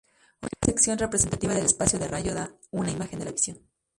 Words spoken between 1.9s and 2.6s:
del rayo da